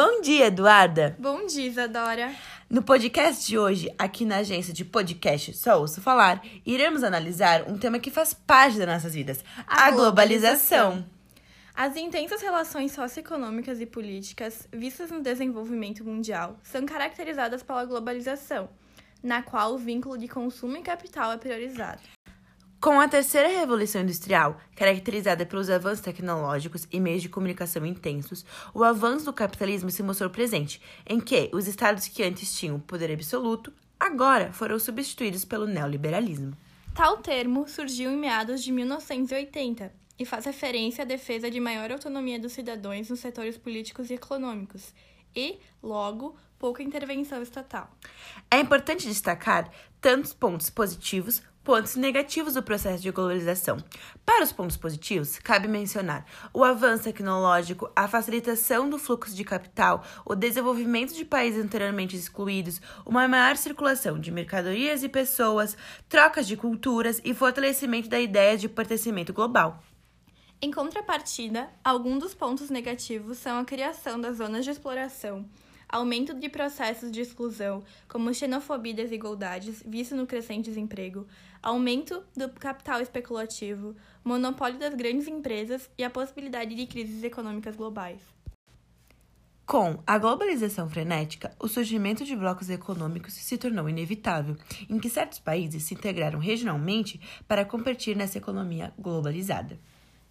[0.00, 1.16] Bom dia, Eduarda!
[1.18, 2.32] Bom dia, Isadora!
[2.70, 7.76] No podcast de hoje, aqui na agência de podcast Só Ouço Falar, iremos analisar um
[7.76, 10.90] tema que faz parte das nossas vidas: a, a globalização.
[10.92, 11.10] globalização.
[11.74, 18.68] As intensas relações socioeconômicas e políticas vistas no desenvolvimento mundial são caracterizadas pela globalização,
[19.20, 22.02] na qual o vínculo de consumo e capital é priorizado.
[22.80, 28.84] Com a terceira revolução industrial, caracterizada pelos avanços tecnológicos e meios de comunicação intensos, o
[28.84, 33.72] avanço do capitalismo se mostrou presente, em que os estados que antes tinham poder absoluto,
[33.98, 36.56] agora foram substituídos pelo neoliberalismo.
[36.94, 42.38] Tal termo surgiu em meados de 1980 e faz referência à defesa de maior autonomia
[42.38, 44.94] dos cidadãos nos setores políticos e econômicos
[45.34, 47.90] e, logo, pouca intervenção estatal.
[48.48, 49.68] É importante destacar
[50.00, 53.76] tantos pontos positivos pontos negativos do processo de globalização.
[54.24, 60.02] Para os pontos positivos, cabe mencionar o avanço tecnológico, a facilitação do fluxo de capital,
[60.24, 65.76] o desenvolvimento de países anteriormente excluídos, uma maior circulação de mercadorias e pessoas,
[66.08, 69.82] trocas de culturas e fortalecimento da ideia de pertencimento global.
[70.62, 75.44] Em contrapartida, alguns dos pontos negativos são a criação das zonas de exploração,
[75.88, 81.26] aumento de processos de exclusão, como xenofobia e desigualdades, visto no crescente desemprego,
[81.62, 88.20] aumento do capital especulativo, monopólio das grandes empresas e a possibilidade de crises econômicas globais.
[89.68, 94.56] Com a globalização frenética, o surgimento de blocos econômicos se tornou inevitável,
[94.88, 99.78] em que certos países se integraram regionalmente para competir nessa economia globalizada.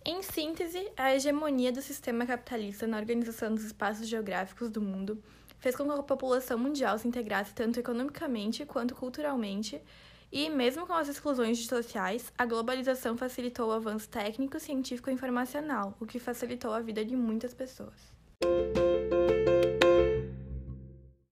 [0.03, 5.21] Em síntese, a hegemonia do sistema capitalista na organização dos espaços geográficos do mundo
[5.59, 9.81] fez com que a população mundial se integrasse tanto economicamente quanto culturalmente,
[10.31, 15.95] e, mesmo com as exclusões sociais, a globalização facilitou o avanço técnico, científico e informacional,
[15.99, 18.11] o que facilitou a vida de muitas pessoas.